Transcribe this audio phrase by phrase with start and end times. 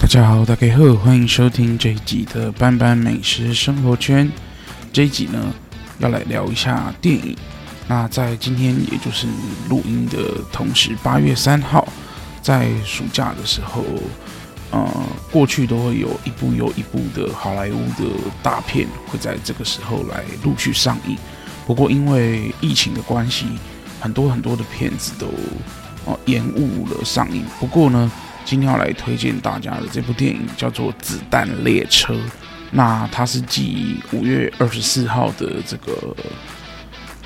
[0.00, 4.30] 大家好，大家好，欢迎收听这一集的班班美食生活圈。
[4.92, 5.52] 这一集呢，
[5.98, 7.36] 要来聊一下电影。
[7.86, 9.26] 那在今天，也就是
[9.68, 10.18] 录音的
[10.50, 11.86] 同时，八月三号，
[12.40, 13.84] 在暑假的时候，
[14.70, 14.90] 呃，
[15.30, 18.08] 过去都会有一部又一部的好莱坞的
[18.42, 21.16] 大片会在这个时候来陆续上映。
[21.66, 23.46] 不过因为疫情的关系，
[24.00, 25.28] 很多很多的片子都
[26.06, 27.44] 呃延误了上映。
[27.60, 28.10] 不过呢，
[28.44, 32.14] 今天要来推荐大家的这部电影叫做《子弹列车》，
[32.70, 35.92] 那它是继五月二十四号的这个《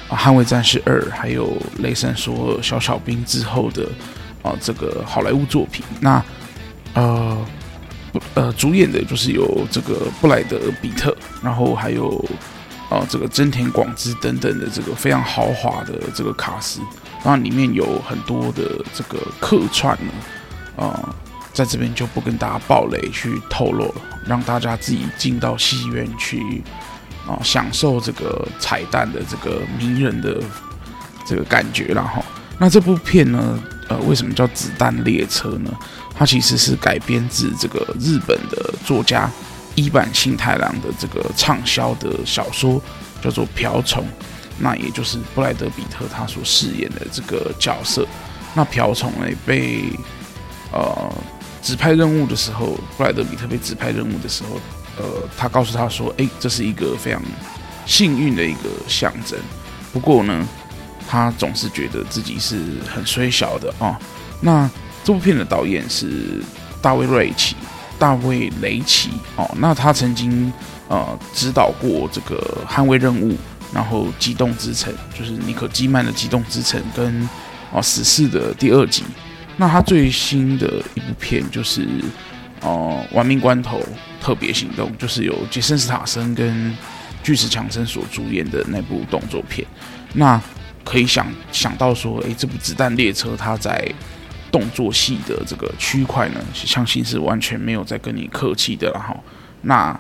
[0.09, 1.49] 啊捍卫战士二》还有
[1.79, 3.89] 《雷神索尔小小兵》之后的
[4.43, 5.85] 啊这个好莱坞作品。
[6.01, 6.23] 那
[6.95, 7.47] 呃
[8.35, 12.25] 呃主演的就是有这个布莱德彼特，然后还有
[12.89, 16.81] 啊这个真田广之等等的这个非常豪华的这个卡司，
[17.25, 20.13] 那里面有很多的这个客串呢。
[20.77, 21.15] 呃，
[21.53, 26.63] 在这边就不跟大家爆雷去透露了，让大家自己进到戏院去
[27.29, 30.43] 啊、享受这个彩蛋的这个迷人的
[31.27, 31.93] 这个感觉。
[31.93, 32.25] 然后，
[32.59, 35.71] 那这部片呢，呃，为什么叫子弹列车呢？
[36.17, 39.31] 它其实是改编自这个日本的作家
[39.75, 42.83] 伊坂幸太郎的这个畅销的小说，
[43.23, 44.03] 叫做《瓢虫》，
[44.59, 48.05] 那也就是布莱德彼特他所饰演的这个角色。
[48.55, 49.85] 那瓢虫呢被
[50.73, 51.15] 呃，
[51.63, 54.59] 指派任务的时候，布莱德彼特被指派任务的时候，
[54.99, 55.05] 呃，
[55.37, 57.23] 他告诉他说：“诶，这是一个非常
[57.87, 59.39] 幸运的一个象征。
[59.93, 60.47] 不过呢，
[61.09, 62.61] 他总是觉得自己是
[62.93, 63.99] 很衰小的啊。
[64.41, 64.69] 那
[65.05, 66.43] 这部片的导演是
[66.83, 67.57] 大卫·瑞奇，
[67.99, 69.49] 大卫·雷奇哦。
[69.59, 70.53] 那他曾经
[70.89, 72.37] 呃指导过这个
[72.73, 73.33] 《捍卫任务》，
[73.73, 77.23] 然后《机动之城》，就是尼可基曼的《机动之城》跟
[77.73, 79.05] 哦《死侍》的第二集。”
[79.57, 81.89] 那他最新的一部片就是，
[82.61, 83.81] 呃，《玩命关头：
[84.21, 86.77] 特别行动》，就是由杰森·斯塔森跟
[87.23, 89.67] 巨石强森所主演的那部动作片。
[90.15, 90.41] 那
[90.85, 93.87] 可以想想到说，诶，这部《子弹列车》它在
[94.51, 99.17] 动作戏的这个区块呢，相信是完全没有在跟你客气的了哈。
[99.63, 99.99] 那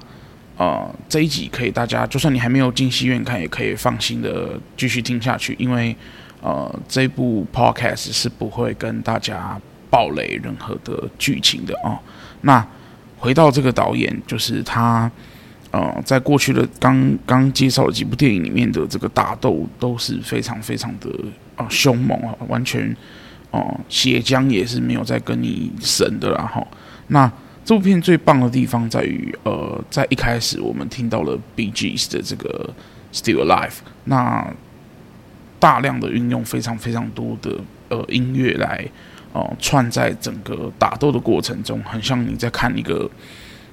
[0.56, 5.96] 呃，这一集可以大家，就算你还没有进戏院看，也可以放心的继续听下去，因为。
[6.40, 11.98] 呃，这部 podcast 是不会跟大家爆雷任何的剧情的啊、哦。
[12.43, 12.66] 那
[13.19, 15.10] 回到这个导演，就是他，
[15.71, 21.10] 呃，在过去的刚刚介绍的几部电影里面的这个打斗都是非常非常的
[21.56, 22.97] 啊凶猛啊，完全
[23.50, 26.66] 哦、血浆也是没有在跟你省的啦哈。
[27.09, 27.31] 那
[27.65, 32.75] 这部片最棒的地方在于，呃，在一开始我们听到了 BGS 的这个
[33.12, 33.75] Still Alive，
[34.05, 34.53] 那。
[35.60, 37.50] 大量的运用非常非常多的
[37.88, 38.87] 呃音乐来、
[39.33, 43.11] 呃、串在整个打斗的过程中，很像你在看一个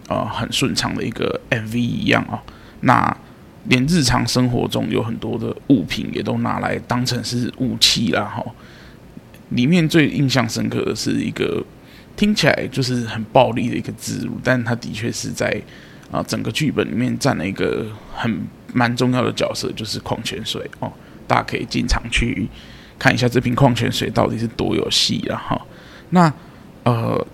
[0.07, 2.39] 呃很顺畅的一个 MV 一样啊、哦。
[2.81, 3.17] 那
[3.65, 8.51] 连日常生活中有很多的物品也都拿来当成是武器啦哈、哦。
[9.49, 11.63] 里面最印象深刻的是一个
[12.15, 15.61] 听起来就是很暴力的一个植入，但它的确是在
[16.11, 20.91] 啊、整个剧本里面占了一个很蛮重要的角色，就是矿泉水哦。
[21.27, 22.47] 大家可以经常去
[22.97, 25.59] 看一下这瓶矿泉水到底是多有戏了哈。
[26.09, 26.31] 那
[26.83, 27.27] 呃，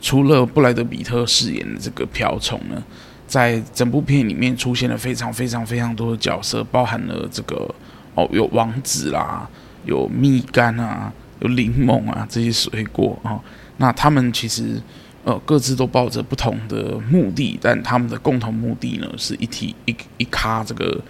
[0.00, 2.82] 除了布莱德彼特饰演的这个瓢虫呢，
[3.26, 7.74] 在整部片里面出现了非常非常非常多的角色，包含了这个
[8.14, 9.48] 哦，有王子啦，
[9.84, 13.40] 有蜜柑啊，有柠檬啊这些水果啊。
[13.78, 14.80] 那他们其实
[15.24, 21.00] 呃各自都抱着不同的目的，但他们的共同目的呢，是一体一一卡这个。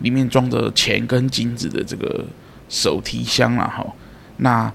[0.00, 2.24] 里面装着钱跟金子的这个
[2.72, 3.86] 手提箱啊，哈，
[4.38, 4.72] 那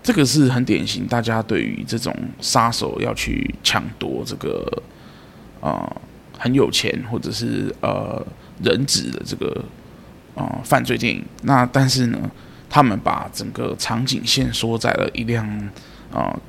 [0.00, 4.64] 这个是很典型，大家对于这种杀手要去抢夺这个
[5.60, 5.96] 啊、呃、
[6.38, 8.24] 很有钱或者是呃
[8.62, 9.50] 人质的这个
[10.36, 11.24] 啊、呃、犯罪电影。
[11.42, 12.30] 那但是呢，
[12.68, 15.44] 他们把整个场景线缩在了一辆
[16.12, 16.40] 啊、呃、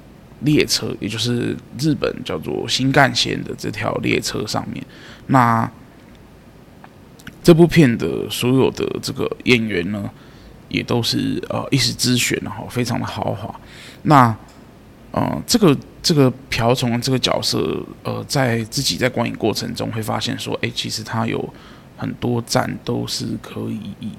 [0.42, 4.86] 列车，也就是日本叫做新干线的这条列车上面。
[5.26, 5.70] 那
[7.44, 10.08] 这部片的所有的这个演员呢，
[10.72, 13.54] 也都是呃一时之选，然后非常的豪华。
[14.04, 14.36] 那
[15.12, 21.54] 呃，这个这个瓢虫这个角色，呃，在自己在观影过程中会发现说，哎，其实他有
[21.98, 24.10] 很多站都是可以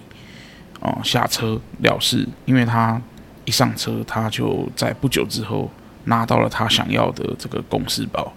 [0.80, 3.00] 哦下车了事，因为他
[3.46, 5.70] 一上车，他就在不久之后
[6.04, 8.30] 拿到了他想要的这个公事包，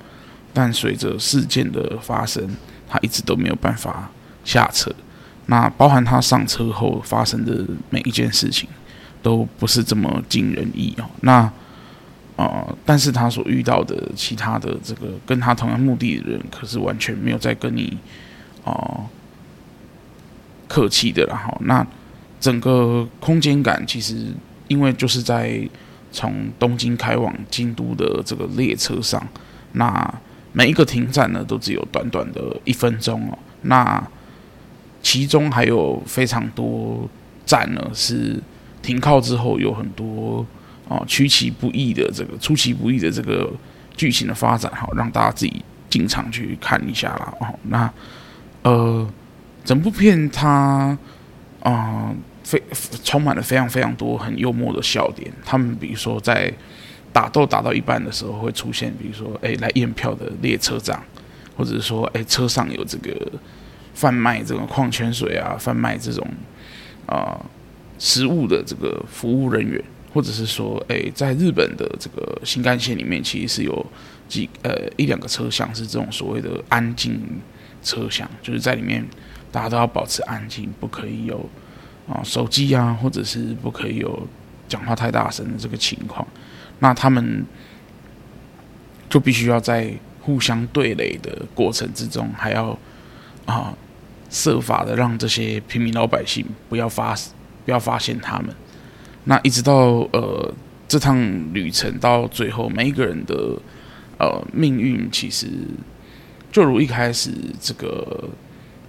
[0.54, 2.50] 但随着事件的发生，
[2.88, 4.10] 他一直都没有办法
[4.46, 4.90] 下车。
[5.48, 8.68] 那包含他上车后发生的每一件事情，
[9.22, 11.06] 都不是这么尽人意哦。
[11.22, 11.52] 那
[12.36, 17.98] 呃，但是他所遇到的其他的这个跟他同样目的的人，可是完全没有在跟你
[18.66, 19.06] 哦、
[20.68, 21.56] 客气的了哈。
[21.62, 21.86] 那
[22.40, 24.34] 整个空间感其实，
[24.68, 25.66] 因为就是在
[26.12, 29.26] 从东京开往京都的这个列车上，
[29.74, 30.14] 那
[30.52, 33.38] 每一个停站呢，都只有短短的一分钟哦。
[33.62, 34.06] 那
[35.06, 37.08] 其中还有非常多
[37.46, 38.42] 站呢，是
[38.82, 40.44] 停靠之后有很多
[40.90, 43.48] 啊出其不意的这个出其不意的这个
[43.96, 47.32] 剧情的发展，哈让大家自己进场去看一下啦。
[47.40, 47.94] 哦，那
[48.64, 49.08] 呃，
[49.64, 50.98] 整部片它
[51.62, 52.12] 啊、
[52.44, 52.60] 非
[53.04, 55.32] 充满了非常非常多很幽默的笑点。
[55.46, 56.52] 他们比如说在
[57.14, 61.00] 打斗打到一半的时候会出现，比如说哎来验票的列车长，
[61.56, 63.14] 或者是说哎车上有这个。
[63.96, 66.28] 贩卖这种矿泉水啊，贩卖这种
[67.08, 67.46] 啊、呃、
[67.98, 69.82] 食物的这个服务人员，
[70.14, 73.86] 或者是说，诶，在日本的这个新干线里面，其实是有
[74.28, 77.18] 几呃一两个车厢是这种所谓的安静
[77.82, 79.02] 车厢，就是在里面
[79.50, 81.50] 大家都要保持安静，不可以有
[82.10, 84.28] 啊、手机啊，或者是不可以有
[84.68, 86.28] 讲话太大声的这个情况。
[86.80, 87.46] 那他们
[89.10, 89.90] 就必须要在
[90.20, 92.78] 互相对垒的过程之中，还要
[93.46, 93.74] 啊。
[94.30, 97.16] 设法的让这些平民老百姓不要发
[97.66, 98.54] 不要发现他们，
[99.26, 99.76] 那一直到
[100.12, 100.54] 呃
[100.88, 101.18] 这趟
[101.54, 103.58] 旅程到最后，每一个人的
[104.18, 105.48] 呃命运其实
[106.52, 108.30] 就如一开始这个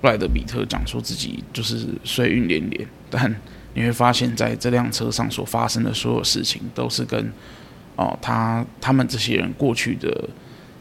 [0.00, 3.34] 布莱德比特讲说自己就是衰运连连，但
[3.74, 7.32] 你会发现在这辆车上所发生的所有事情都是跟
[7.98, 10.28] 哦、他他们这些人过去的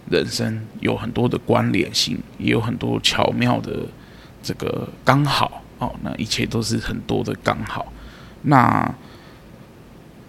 [0.10, 3.88] 人生有很多的关联性，也有很多巧妙的。
[4.46, 7.92] 这个刚好哦，那一切都是很多的刚好，
[8.44, 8.94] 那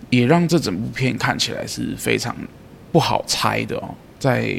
[0.09, 2.35] 也让这整部片看起来是非常
[2.91, 4.57] 不好猜的哦，在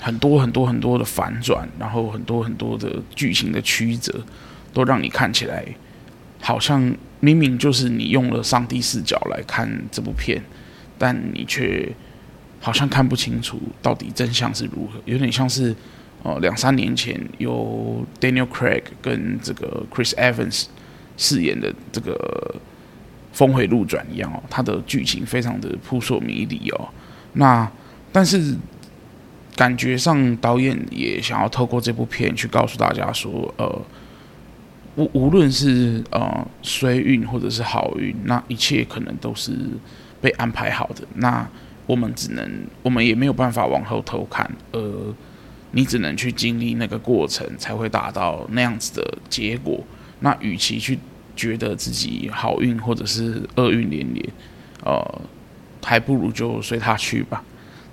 [0.00, 4.24] 很多很多很多的反转，然后很多很多的剧情的曲折，
[4.72, 5.62] 都让你看起来
[6.40, 10.42] 好像明明就是你用了上帝视角来看这部片，
[10.96, 11.86] 但你却
[12.60, 15.76] 好像看不清楚到底真相是如何，有点像是。
[16.26, 20.64] 哦，两三年前由 Daniel Craig 跟这个 Chris Evans
[21.16, 22.52] 饰演的这个
[23.32, 26.88] 峰回路转一样哦，它的剧情非常的扑朔迷离哦。
[27.34, 27.70] 那
[28.10, 28.56] 但是
[29.54, 33.82] 感觉上导演也想要透过这部片去告诉大家说，呃，
[34.96, 39.52] 无无论是呃衰运或者是好运，那一切可能都是
[40.20, 41.06] 被安排好的。
[41.14, 41.48] 那
[41.86, 45.14] 我们只能，我们也没有办法往后偷看，呃。
[45.76, 49.78] 你只能去经历那个过程，才会达到那样子的结果。
[50.20, 50.98] 那与其去
[51.36, 54.26] 觉得自己好运或者是厄运连连，
[54.82, 55.20] 呃，
[55.84, 57.44] 还不如就随他去吧。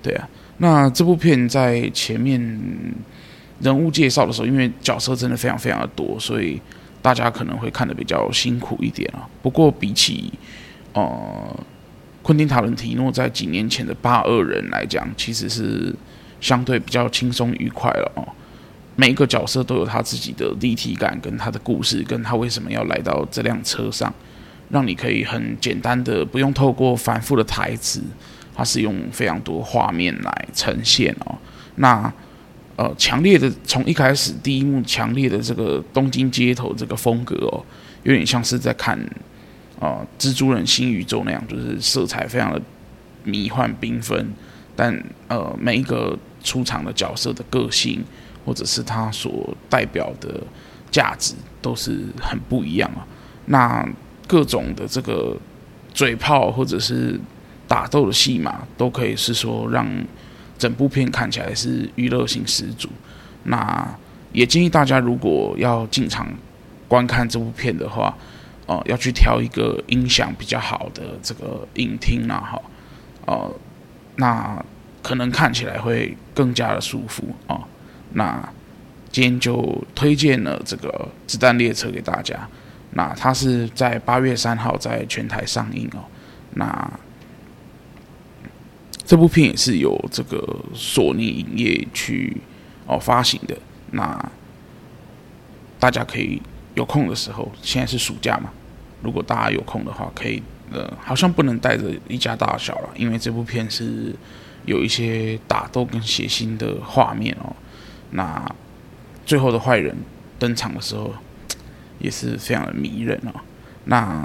[0.02, 0.26] 对啊，
[0.56, 2.40] 那这部片在前面
[3.60, 6.58] 人物介绍的时候，因为角色真的非常非常的多，所以
[7.02, 9.28] 大家可能会看得比较辛苦一点啊。
[9.42, 10.32] 不过比起
[10.94, 11.54] 呃
[12.22, 15.94] 昆汀塔伦提诺在几年前的《八恶人》来讲，其实是。
[16.44, 18.28] 相对比较轻松愉快了哦，
[18.96, 24.12] 每一个角色都有他自己的立体感，跟他的故事，跟他为什么要来到这辆车上，
[24.68, 28.02] 让你可以很简单的不用透过反复的台词，
[28.54, 31.34] 他是用非常多画面来呈现哦。
[31.76, 32.12] 那
[32.76, 37.64] 呃，强烈的从一开始第一幕强烈的这个东京街头这个风格哦，
[38.02, 38.98] 有点像是在看
[39.80, 42.60] 啊、呃、蜘蛛人新宇宙那样，就是色彩非常的
[43.22, 44.28] 迷幻缤纷，
[44.76, 46.14] 但呃每一个。
[46.44, 48.04] 出场的角色的个性，
[48.44, 50.40] 或者是他所代表的
[50.90, 53.04] 价值，都是很不一样啊。
[53.46, 53.84] 那
[54.28, 55.36] 各种的这个
[55.92, 57.18] 嘴炮或者是
[57.66, 59.84] 打斗的戏码，都可以是说让
[60.58, 62.88] 整部片看起来是娱乐性十足。
[63.44, 63.98] 那
[64.32, 66.28] 也建议大家，如果要进场
[66.86, 68.14] 观看这部片的话，
[68.66, 72.62] 哦、呃，要去挑一个音响比较好的这个影厅啊，哈，
[73.26, 73.50] 呃，
[74.16, 74.64] 那。
[75.04, 77.64] 可能看起来会更加的舒服啊、哦。
[78.14, 78.48] 那
[79.12, 80.88] 今天就推荐了这个
[81.30, 82.48] 《子弹列车》给大家。
[82.92, 86.00] 那它是在八月三号在全台上映哦。
[86.54, 86.90] 那
[89.04, 90.42] 这部片也是由这个
[90.72, 92.34] 索尼影业去
[92.86, 93.54] 哦发行的。
[93.90, 94.30] 那
[95.78, 96.40] 大家可以
[96.74, 98.48] 有空的时候，现在是暑假嘛，
[99.02, 100.42] 如果大家有空的话，可以
[100.72, 104.14] 呃，好像不能带着一家大小了，因为这部片是
[104.64, 107.54] 有一些打斗跟血腥的画面哦。
[108.10, 108.44] 那
[109.26, 109.96] 最后的坏人
[110.38, 111.14] 登场的时候，
[111.98, 113.40] 也是非常的迷人哦。
[113.86, 114.24] 那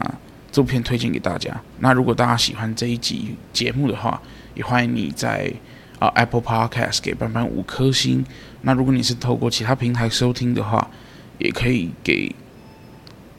[0.51, 1.60] 这部片推荐给大家。
[1.79, 4.22] 那如果大家喜欢这一集节目的话，
[4.55, 5.51] 也欢迎你在
[6.00, 8.25] 啊 Apple Podcast 给班班五颗星。
[8.62, 10.89] 那如果你是透过其他平台收听的话，
[11.38, 12.36] 也可以给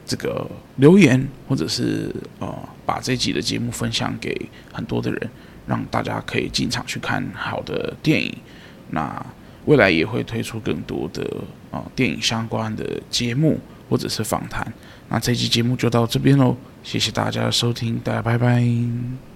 [0.06, 5.30] 这个留言，或者是呃把这集的节目分享给很多的人，
[5.70, 8.36] 让大家可以进场去看好的电影。
[8.90, 9.24] 那
[9.66, 11.24] 未来也会推出更多的
[11.70, 13.56] 啊、电影相关的节目
[13.88, 14.66] 或者是访谈。
[15.08, 19.29] 那这期节目就到这边喽，谢谢大家的收听，大家拜拜。